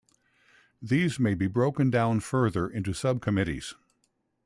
[0.81, 3.75] These may be broken down further into sub-committees.